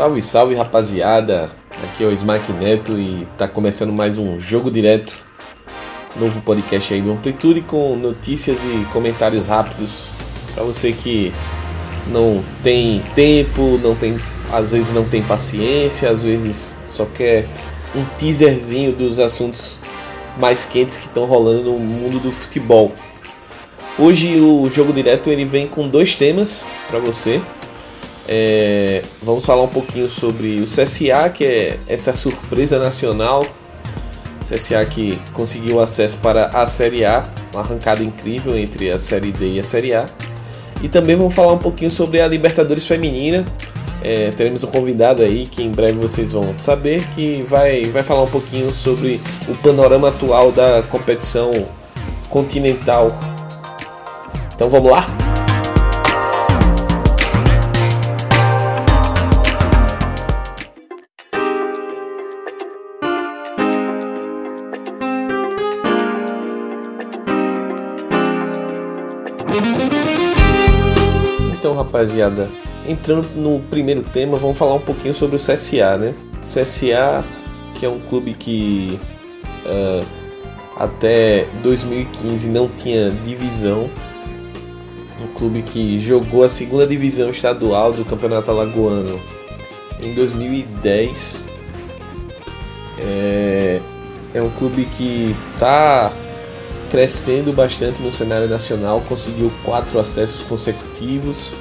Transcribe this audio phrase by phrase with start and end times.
[0.00, 1.50] Salve, salve rapaziada!
[1.84, 5.14] Aqui é o Smack Neto e tá começando mais um Jogo Direto,
[6.16, 10.08] novo podcast aí do Amplitude com notícias e comentários rápidos
[10.54, 11.34] para você que
[12.06, 14.18] não tem tempo, não tem,
[14.50, 17.46] às vezes não tem paciência, às vezes só quer
[17.94, 19.78] um teaserzinho dos assuntos
[20.38, 22.90] mais quentes que estão rolando no mundo do futebol.
[23.98, 27.38] Hoje o Jogo Direto ele vem com dois temas para você.
[28.28, 33.44] É, vamos falar um pouquinho sobre o CSA, que é essa surpresa nacional.
[34.48, 39.50] CSA que conseguiu acesso para a Série A, uma arrancada incrível entre a Série D
[39.50, 40.06] e a Série A.
[40.82, 43.44] E também vamos falar um pouquinho sobre a Libertadores Feminina.
[44.02, 48.22] É, teremos um convidado aí que em breve vocês vão saber, que vai, vai falar
[48.22, 51.50] um pouquinho sobre o panorama atual da competição
[52.30, 53.10] continental.
[54.54, 55.29] Então vamos lá?
[71.90, 72.48] Rapaziada,
[72.86, 76.14] entrando no primeiro tema, vamos falar um pouquinho sobre o CSA, né?
[76.40, 77.24] CSA,
[77.74, 78.98] que é um clube que
[79.66, 80.06] uh,
[80.76, 83.90] até 2015 não tinha divisão,
[85.20, 89.20] um clube que jogou a segunda divisão estadual do Campeonato Alagoano
[90.00, 91.44] em 2010.
[92.98, 93.80] É,
[94.32, 96.12] é um clube que está
[96.90, 101.52] crescendo bastante no cenário nacional, conseguiu quatro acessos consecutivos,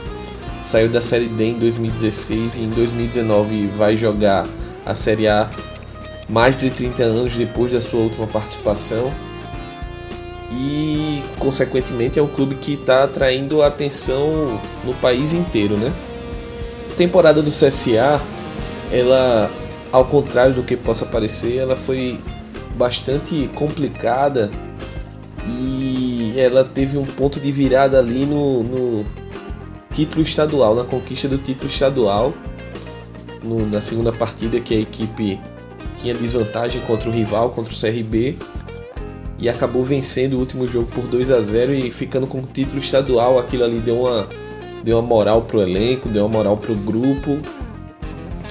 [0.69, 4.45] saiu da Série D em 2016 e em 2019 vai jogar
[4.85, 5.49] a Série A
[6.29, 9.11] mais de 30 anos depois da sua última participação.
[10.51, 15.91] E, consequentemente, é um clube que está atraindo atenção no país inteiro, né?
[16.91, 18.21] A temporada do CSA,
[18.91, 19.49] ela,
[19.91, 22.19] ao contrário do que possa parecer, ela foi
[22.75, 24.51] bastante complicada
[25.47, 29.05] e ela teve um ponto de virada ali no, no
[29.99, 32.33] título estadual, na conquista do título estadual,
[33.43, 35.37] no, na segunda partida que a equipe
[35.97, 38.37] tinha desvantagem contra o rival, contra o CRB,
[39.37, 42.79] e acabou vencendo o último jogo por 2 a 0 e ficando com o título
[42.79, 43.37] estadual.
[43.39, 44.29] Aquilo ali deu uma,
[44.83, 47.37] deu uma moral pro elenco, deu uma moral pro grupo.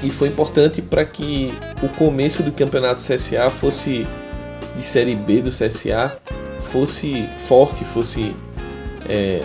[0.02, 4.06] E foi importante para que o começo do campeonato CSA fosse
[4.76, 6.18] de Série B do CSA
[6.60, 8.34] fosse forte, fosse
[9.08, 9.42] é,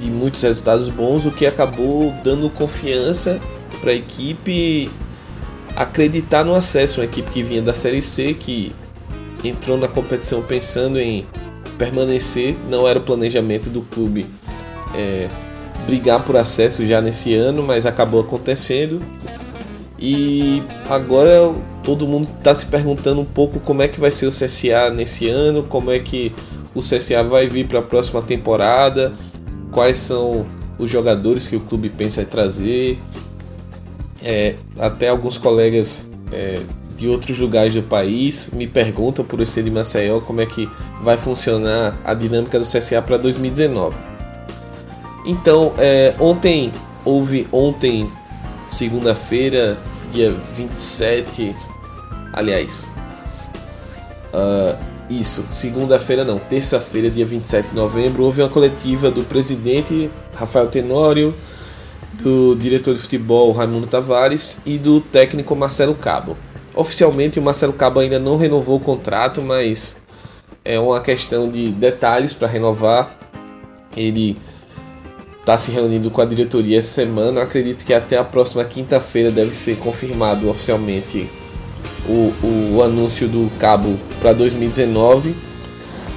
[0.00, 3.40] de muitos resultados bons, o que acabou dando confiança
[3.80, 4.90] para a equipe
[5.76, 7.00] acreditar no acesso.
[7.00, 8.72] Uma equipe que vinha da Série C, que
[9.44, 11.26] entrou na competição pensando em
[11.78, 14.26] permanecer, não era o planejamento do clube
[14.94, 15.28] é,
[15.86, 19.02] brigar por acesso já nesse ano, mas acabou acontecendo.
[19.98, 24.30] E agora todo mundo está se perguntando um pouco como é que vai ser o
[24.30, 26.32] CSA nesse ano, como é que
[26.74, 29.12] o CSA vai vir para a próxima temporada,
[29.74, 30.46] quais são
[30.78, 32.98] os jogadores que o clube pensa em trazer.
[34.22, 36.60] É, até alguns colegas é,
[36.96, 40.68] de outros lugares do país me perguntam, por eu ser de Maceió, como é que
[41.02, 43.96] vai funcionar a dinâmica do CSA para 2019.
[45.26, 46.72] Então, é, ontem
[47.04, 48.08] houve ontem,
[48.70, 49.76] segunda-feira,
[50.12, 51.54] dia 27,
[52.32, 52.90] aliás,
[54.32, 60.68] uh, isso, segunda-feira não, terça-feira, dia 27 de novembro, houve uma coletiva do presidente Rafael
[60.68, 61.34] Tenório,
[62.14, 66.36] do diretor de futebol Raimundo Tavares e do técnico Marcelo Cabo.
[66.74, 70.02] Oficialmente o Marcelo Cabo ainda não renovou o contrato, mas
[70.64, 73.18] é uma questão de detalhes para renovar.
[73.96, 74.36] Ele
[75.40, 77.40] está se reunindo com a diretoria essa semana.
[77.40, 81.28] Eu acredito que até a próxima quinta-feira deve ser confirmado oficialmente
[82.08, 85.34] o, o anúncio do cabo para 2019,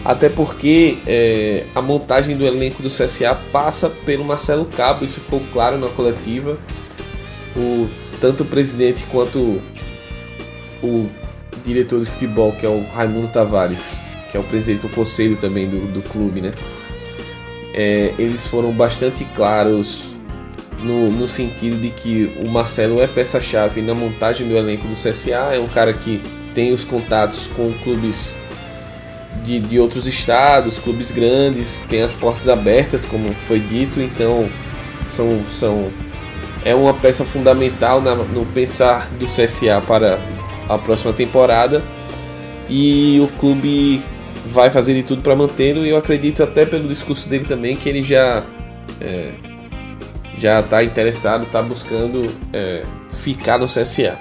[0.03, 5.41] até porque é, a montagem do elenco do CSA passa pelo Marcelo Cabo, isso ficou
[5.51, 6.57] claro na coletiva.
[7.55, 7.87] O,
[8.21, 9.61] tanto o presidente quanto
[10.83, 11.09] o
[11.63, 13.91] diretor de futebol, que é o Raimundo Tavares,
[14.31, 16.53] que é o presidente do conselho também do, do clube, né?
[17.73, 20.06] É, eles foram bastante claros
[20.79, 25.55] no, no sentido de que o Marcelo é peça-chave na montagem do elenco do CSA,
[25.55, 26.21] é um cara que
[26.53, 28.33] tem os contatos com clubes
[29.43, 34.49] de, de outros estados, clubes grandes, tem as portas abertas, como foi dito, então
[35.07, 35.91] são, são
[36.65, 40.19] é uma peça fundamental na, no pensar do CSA para
[40.67, 41.81] a próxima temporada.
[42.69, 44.03] E o clube
[44.45, 47.87] vai fazer de tudo para mantê-lo e eu acredito até pelo discurso dele também que
[47.87, 48.43] ele já
[48.99, 49.31] é,
[50.37, 54.17] já está interessado, está buscando é, ficar no CSA.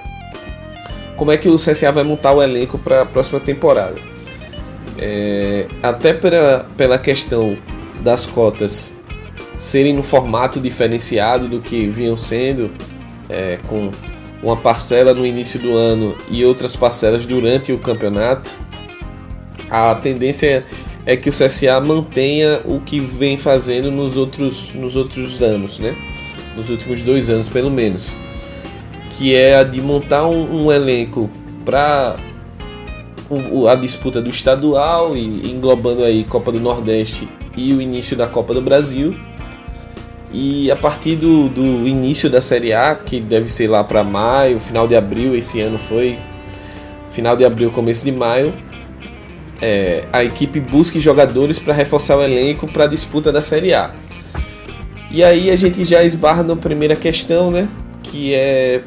[1.15, 3.95] Como é que o CSA vai montar o elenco para a próxima temporada?
[4.97, 7.57] É, até pela, pela questão
[8.01, 8.93] das cotas
[9.57, 12.71] serem no formato diferenciado do que vinham sendo,
[13.29, 13.91] é, com
[14.41, 18.51] uma parcela no início do ano e outras parcelas durante o campeonato,
[19.69, 20.63] a tendência
[21.07, 25.95] é que o CSA mantenha o que vem fazendo nos outros, nos outros anos, né?
[26.53, 28.13] Nos últimos dois anos, pelo menos.
[29.11, 31.29] Que é a de montar um, um elenco
[31.63, 32.17] para
[33.71, 37.25] a disputa do estadual e englobando aí Copa do Nordeste
[37.55, 39.15] e o início da Copa do Brasil
[40.33, 44.59] e a partir do, do início da Série A, que deve ser lá para maio,
[44.59, 46.19] final de abril, esse ano foi
[47.11, 48.53] final de abril, começo de maio,
[49.61, 53.91] é, a equipe busca jogadores para reforçar o elenco para a disputa da Série A.
[55.09, 57.67] E aí a gente já esbarra na primeira questão, né?
[58.03, 58.83] Que é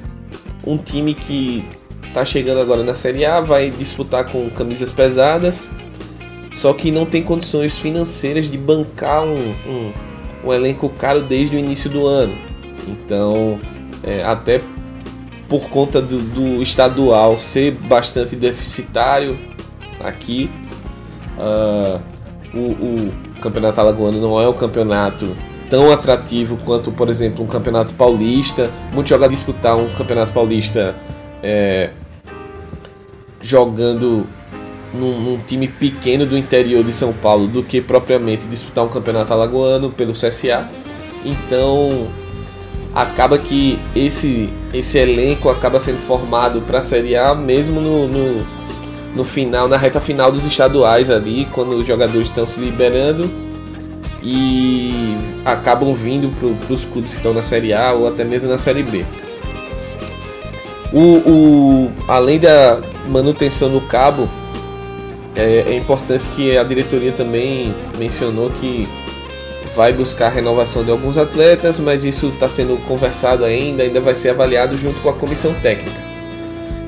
[0.67, 1.65] um time que
[2.05, 5.71] está chegando agora na Série A, vai disputar com camisas pesadas,
[6.53, 9.93] só que não tem condições financeiras de bancar um, um
[10.45, 12.37] um elenco caro desde o início do ano.
[12.89, 13.61] Então,
[14.03, 14.61] é, até
[15.49, 19.39] por conta do, do, estadual ser bastante deficitário
[20.03, 20.51] aqui,
[21.39, 22.01] uh,
[22.55, 25.37] o, o, campeonato alagoano não é um campeonato
[25.69, 28.71] tão atrativo quanto, por exemplo, um campeonato paulista.
[28.93, 30.95] Muito jogar disputar um campeonato paulista
[31.43, 31.91] é,
[33.41, 34.27] jogando
[34.93, 39.33] num, num, time pequeno do interior de São Paulo do que propriamente disputar um campeonato
[39.33, 40.69] alagoano pelo CSA.
[41.25, 42.09] Então
[42.95, 48.47] acaba que esse, esse elenco acaba sendo formado para a Série A mesmo no, no,
[49.15, 53.31] no, final, na reta final dos estaduais ali, quando os jogadores estão se liberando
[54.23, 58.59] e acabam vindo para os clubes que estão na Série A ou até mesmo na
[58.59, 59.05] Série B.
[60.93, 64.29] O, o, além da manutenção no cabo,
[65.35, 68.89] é, é importante que a diretoria também mencionou que
[69.75, 74.15] vai buscar a renovação de alguns atletas, mas isso está sendo conversado ainda, ainda vai
[74.15, 76.10] ser avaliado junto com a comissão técnica.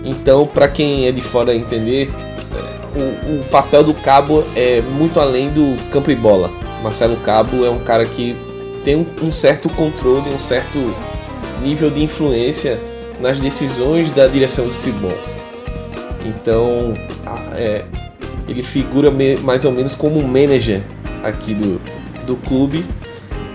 [0.05, 2.11] Então, para quem é de fora entender,
[2.55, 6.51] é, o, o, papel do Cabo é muito além do campo e bola.
[6.83, 8.37] Marcelo Cabo é um cara que
[8.85, 10.79] tem um, um certo controle, um certo
[11.63, 12.81] nível de influência
[13.21, 15.17] nas decisões da direção do futebol.
[16.25, 16.95] Então,
[17.55, 17.85] é,
[18.49, 19.13] ele figura
[19.43, 20.83] mais ou menos como um manager
[21.23, 21.81] aqui do,
[22.27, 22.85] do clube,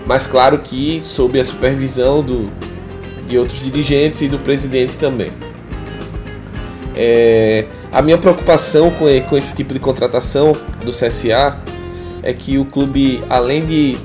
[0.06, 2.50] mas claro que sob a supervisão do,
[3.26, 5.30] de outros dirigentes e do presidente também.
[7.00, 10.52] É, a minha preocupação com, com esse tipo de contratação
[10.84, 11.56] do CSA
[12.24, 13.96] é que o clube, além de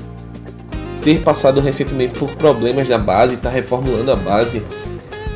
[1.02, 4.62] ter passado recentemente por problemas na base, está reformulando a base.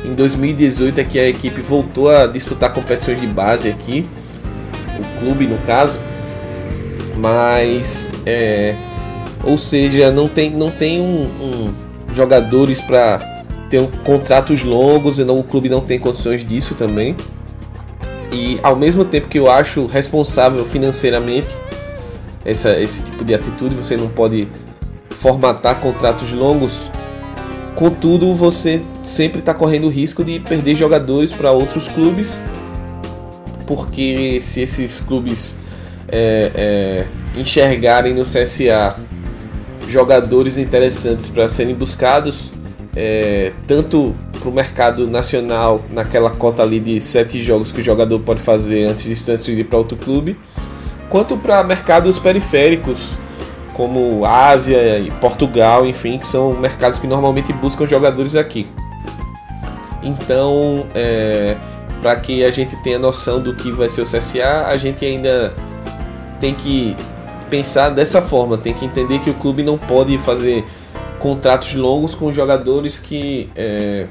[0.05, 4.07] Em 2018 é que a equipe voltou a disputar competições de base aqui
[4.99, 5.99] o clube no caso,
[7.17, 8.75] mas é,
[9.43, 11.73] ou seja, não tem, não tem um, um
[12.13, 17.15] jogadores para ter um, contratos longos, e não, o clube não tem condições disso também.
[18.31, 21.55] E ao mesmo tempo que eu acho responsável financeiramente
[22.45, 24.47] essa, esse tipo de atitude, você não pode
[25.09, 26.89] formatar contratos longos.
[27.75, 32.37] Contudo, você sempre está correndo o risco de perder jogadores para outros clubes
[33.69, 35.55] porque se esses clubes
[36.07, 38.95] é, é, enxergarem no CSA
[39.87, 42.51] jogadores interessantes para serem buscados,
[42.95, 48.19] é, tanto para o mercado nacional, naquela cota ali de sete jogos que o jogador
[48.19, 50.39] pode fazer antes de transferir para outro clube,
[51.09, 53.11] quanto para mercados periféricos,
[53.73, 58.67] como Ásia e Portugal, enfim, que são mercados que normalmente buscam jogadores aqui.
[60.01, 61.55] Então, é,
[62.01, 65.53] para que a gente tenha noção do que vai ser o CSA, a gente ainda
[66.39, 66.95] tem que
[67.49, 70.65] pensar dessa forma, tem que entender que o clube não pode fazer
[71.19, 74.07] contratos longos com jogadores que é,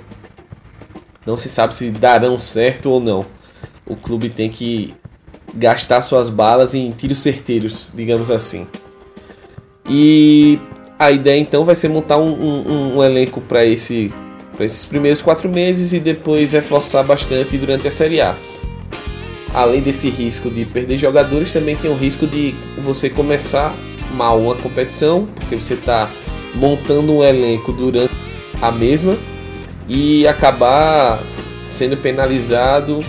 [1.26, 3.24] não se sabe se darão certo ou não.
[3.86, 4.94] O clube tem que
[5.54, 8.66] gastar suas balas em tiros certeiros, digamos assim.
[9.88, 10.58] E
[10.98, 14.12] a ideia então vai ser montar um, um, um elenco para esse
[14.64, 18.36] esses primeiros quatro meses e depois reforçar bastante durante a Série A.
[19.54, 23.74] Além desse risco de perder jogadores, também tem o risco de você começar
[24.12, 26.10] mal uma competição, porque você está
[26.54, 28.12] montando um elenco durante
[28.60, 29.16] a mesma
[29.88, 31.20] e acabar
[31.70, 33.04] sendo penalizado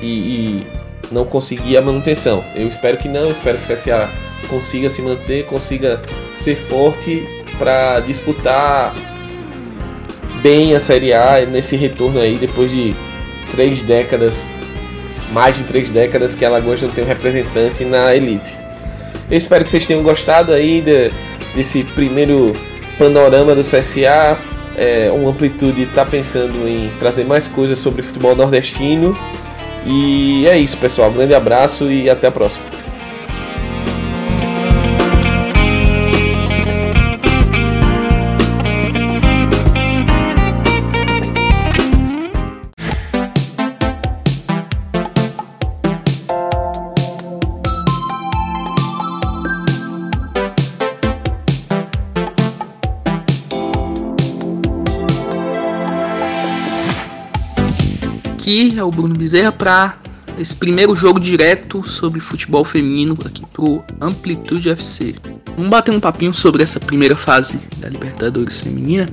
[0.00, 0.66] e, e
[1.10, 2.44] não conseguir a manutenção.
[2.54, 4.10] Eu espero que não, espero que o CSA
[4.48, 6.00] consiga se manter, consiga
[6.32, 7.26] ser forte
[7.58, 8.94] para disputar
[10.42, 12.94] bem a Série A nesse retorno aí depois de
[13.50, 14.50] três décadas,
[15.32, 18.56] mais de três décadas que a Alagoas não tem um representante na elite.
[19.30, 21.10] Eu espero que vocês tenham gostado aí de,
[21.54, 22.52] desse primeiro
[22.98, 24.38] panorama do CSA.
[24.76, 29.16] É, uma amplitude está pensando em trazer mais coisas sobre futebol nordestino.
[29.86, 31.10] E é isso, pessoal.
[31.10, 32.83] Um grande abraço e até a próxima.
[58.44, 59.96] Aqui é o Bruno Bezerra para
[60.36, 65.14] esse primeiro jogo direto sobre futebol feminino aqui pro Amplitude FC.
[65.56, 69.08] Vamos bater um papinho sobre essa primeira fase da Libertadores Feminina.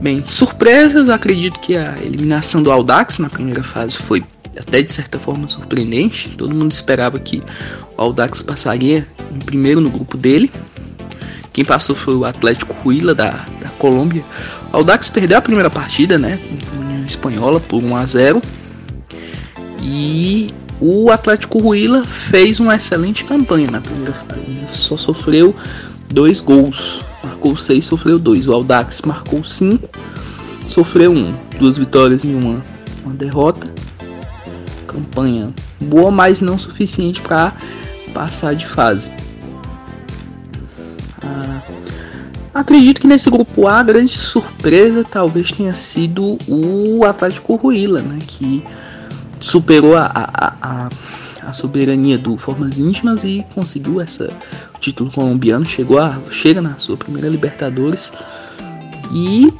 [0.00, 4.24] Bem, surpresas, acredito que a eliminação do Aldax na primeira fase foi
[4.58, 6.30] até de certa forma surpreendente.
[6.30, 7.42] Todo mundo esperava que
[7.98, 10.50] o Aldax passaria em primeiro no grupo dele.
[11.52, 14.24] Quem passou foi o Atlético Huila da, da Colômbia.
[14.72, 16.38] O Aldax perdeu a primeira partida, né?
[17.10, 18.42] Espanhola por 1 a 0
[19.82, 20.48] e
[20.80, 24.40] o Atlético Ruila fez uma excelente campanha na primeira fase.
[24.72, 25.54] Só sofreu
[26.08, 28.48] dois gols, marcou seis, sofreu dois.
[28.48, 29.88] O Aldax marcou cinco,
[30.68, 32.62] sofreu um, duas vitórias e uma,
[33.04, 33.70] uma derrota.
[34.86, 37.52] Campanha boa, mas não suficiente para
[38.14, 39.12] passar de fase.
[42.60, 48.18] Acredito que nesse grupo A a grande surpresa talvez tenha sido o Atlético Ruila, né?
[48.26, 48.62] Que
[49.40, 50.88] superou a, a, a,
[51.48, 54.28] a soberania do Formas Íntimas e conseguiu essa
[54.74, 58.12] o título colombiano, chegou a, chega na sua primeira Libertadores
[59.10, 59.50] e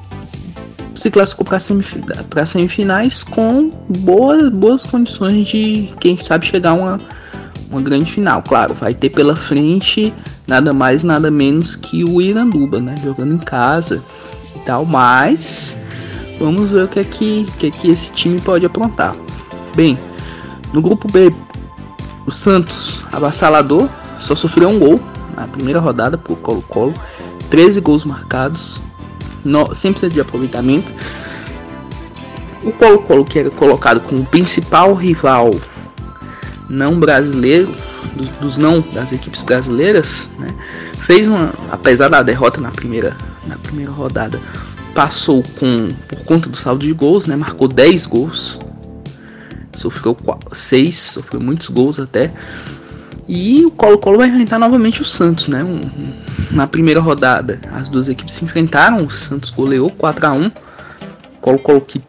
[0.95, 1.97] se classificou para semif
[2.45, 7.01] semifinais com boas, boas condições de, quem sabe, chegar a uma,
[7.71, 8.43] uma grande final.
[8.43, 10.13] Claro, vai ter pela frente
[10.47, 12.97] nada mais, nada menos que o Iranduba, né?
[13.03, 14.03] Jogando em casa
[14.55, 15.79] e tal, mas
[16.39, 19.15] vamos ver o que é que, que, é que esse time pode aprontar.
[19.75, 19.97] Bem,
[20.73, 21.33] no grupo B,
[22.27, 25.01] o Santos, avassalador, só sofreu um gol
[25.37, 26.95] na primeira rodada por Colo-Colo,
[27.51, 28.81] 13 gols marcados,
[29.45, 30.93] no, 100% de aproveitamento.
[32.63, 35.51] O Colo-Colo, que era colocado como principal rival
[36.71, 37.75] não brasileiro,
[38.15, 40.55] dos, dos, não das equipes brasileiras, né,
[41.05, 44.41] fez uma, apesar da derrota na primeira, na primeira rodada,
[44.95, 48.61] passou com por conta do saldo de gols, né, marcou 10 gols,
[49.77, 50.17] sofreu
[50.53, 52.33] 6, sofreu muitos gols até.
[53.29, 55.63] E o Colo-Colo vai enfrentar novamente o Santos, né?
[55.63, 56.13] Um, um,
[56.51, 60.51] na primeira rodada, as duas equipes se enfrentaram, o Santos goleou 4 a 1
[61.41, 62.03] Colo-Colo que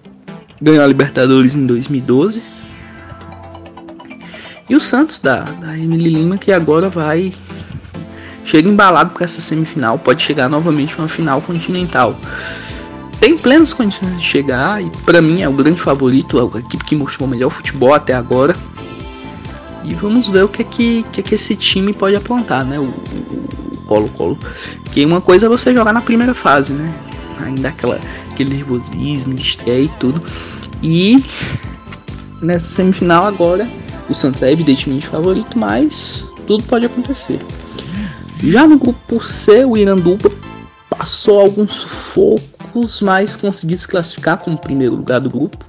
[0.59, 2.41] ganhou a Libertadores em 2012
[4.71, 7.33] e o Santos da, da Emily Lima que agora vai
[8.45, 12.17] chega embalado para essa semifinal, pode chegar novamente uma final continental.
[13.19, 16.85] Tem plenas condições de chegar e para mim é o grande favorito, é a equipe
[16.85, 18.55] que mostrou o melhor futebol até agora.
[19.83, 22.79] E vamos ver o que é que, que, é que esse time pode aprontar, né?
[22.79, 22.93] O
[23.87, 24.39] Colo-Colo.
[24.93, 26.93] Que uma coisa é você jogar na primeira fase, né?
[27.41, 27.99] Ainda aquela,
[28.31, 30.23] aquele nervosismo estreia e tudo.
[30.81, 31.21] E
[32.41, 33.67] nessa semifinal agora
[34.11, 37.39] o Santos é evidentemente favorito, mas tudo pode acontecer.
[38.43, 40.31] Já no grupo C, o Iranduba
[40.89, 45.65] passou alguns sufocos, mas conseguiu se classificar como primeiro lugar do grupo.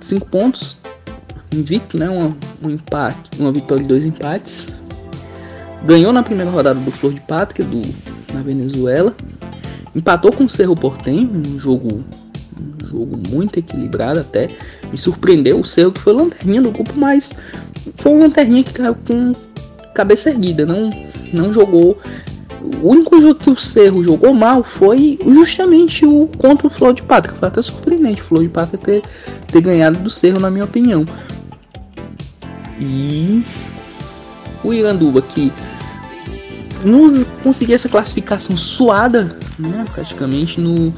[0.00, 0.78] Cinco pontos,
[1.52, 2.10] invicto, né?
[2.10, 4.72] Um, um empate, uma vitória e dois empates.
[5.84, 7.82] Ganhou na primeira rodada do Flor de Pátria, do,
[8.32, 9.14] na Venezuela.
[9.94, 12.04] Empatou com o Cerro Portem, um jogo
[12.94, 14.48] jogo muito equilibrado até.
[14.90, 17.32] Me surpreendeu o Cerro que foi lanterninha do grupo, mas
[17.96, 19.32] foi uma lanterninha que caiu com
[19.94, 20.90] cabeça erguida, não,
[21.32, 21.98] não jogou.
[22.82, 27.02] O único jogo que o Cerro jogou mal foi justamente o contra o Flor de
[27.02, 27.34] Pátria.
[27.34, 29.02] Foi até surpreendente o Flor de Pátria ter,
[29.48, 31.04] ter ganhado do Cerro, na minha opinião.
[32.80, 33.44] E
[34.62, 35.52] o Iranduba que
[36.84, 40.92] nos conseguiu essa classificação suada, né, praticamente no,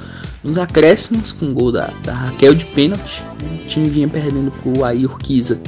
[0.47, 3.61] nos acréscimos, com o gol da, da Raquel de pênalti, né?
[3.65, 5.61] o time vinha perdendo pro Air Urquiza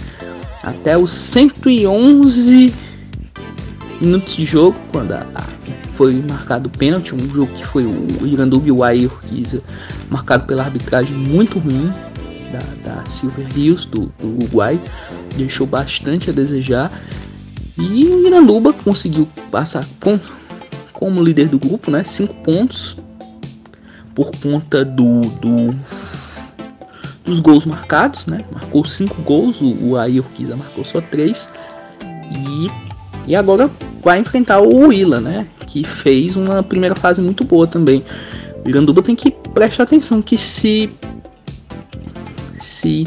[0.63, 2.73] até os 111
[4.01, 5.43] minutos de jogo, quando a, a,
[5.91, 9.61] foi marcado o pênalti, um jogo que foi o Iranduba e o Air Urquiza,
[10.09, 11.93] marcado pela arbitragem muito ruim
[12.53, 14.79] da, da Silver Rios, do, do Uruguai,
[15.37, 16.93] deixou bastante a desejar.
[17.77, 20.19] E o Iranduba conseguiu passar com,
[20.93, 22.05] como líder do grupo, né?
[22.05, 22.97] 5 pontos
[24.19, 25.73] por conta do, do
[27.25, 28.45] dos gols marcados, né?
[28.51, 31.49] Marcou cinco gols, o, o marcou só três.
[32.33, 32.69] E,
[33.31, 33.71] e agora
[34.03, 35.47] vai enfrentar o Willa, né?
[35.69, 38.05] Que fez uma primeira fase muito boa também.
[38.67, 40.91] O Iranduba tem que prestar atenção que se
[42.59, 43.07] se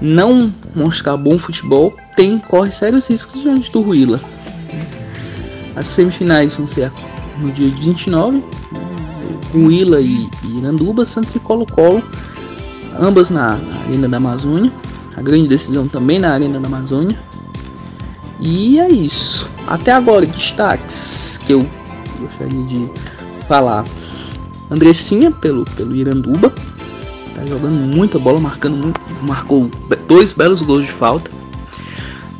[0.00, 4.18] não mostrar bom futebol, tem corre sérios riscos diante do Willa.
[5.76, 6.90] As semifinais vão ser
[7.38, 8.42] no dia 29,
[9.54, 12.02] Willa e, e Iranduba, Santos e Colo-Colo,
[12.98, 14.72] ambas na, na Arena da Amazônia.
[15.16, 17.18] A grande decisão também na Arena da Amazônia.
[18.40, 19.50] E é isso.
[19.66, 21.66] Até agora, destaques que eu
[22.18, 22.90] gostaria de
[23.46, 23.84] falar.
[24.70, 26.52] Andressinha pelo, pelo Iranduba.
[27.34, 29.70] Tá jogando muita bola, marcando muito, marcou
[30.08, 31.30] dois belos gols de falta.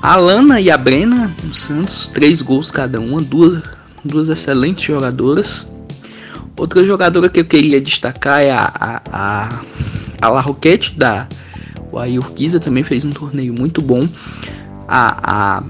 [0.01, 3.63] A Lana e a Brena, no Santos, três gols cada uma, duas,
[4.03, 5.71] duas excelentes jogadoras.
[6.61, 9.61] Outra jogadora que eu queria destacar é a, a, a,
[10.21, 11.27] a La Roquette da
[11.91, 14.07] Urquiza, também fez um torneio muito bom.
[14.87, 15.63] A, a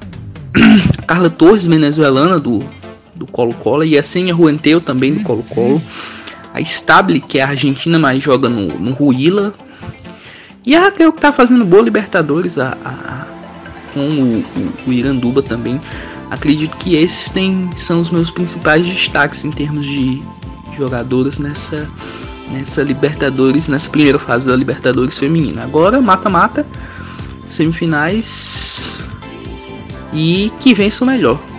[1.06, 2.64] Carla Torres, venezuelana do,
[3.14, 5.80] do Colo-Colo, e a Senha Ruenteu, também do Colo-Colo.
[6.52, 9.54] A Stable, que é a argentina, mas joga no, no Ruila.
[10.66, 13.26] E a Raquel que tá fazendo boa Libertadores a, a, a
[13.94, 15.80] com o, o, o, Iranduba também.
[16.32, 20.20] Acredito que esses tem, são os meus principais destaques em termos de
[20.80, 21.88] jogadoras nessa,
[22.50, 25.62] nessa Libertadores, nessa primeira fase da Libertadores feminina.
[25.62, 26.66] Agora, mata-mata,
[27.46, 28.98] semifinais
[30.12, 31.49] e que vença o melhor.